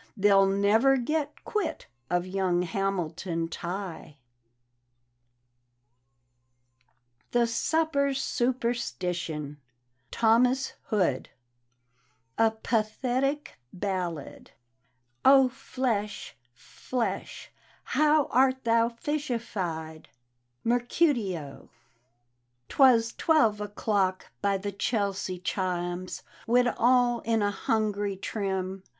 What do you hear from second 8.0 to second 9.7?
SUPERSTITION: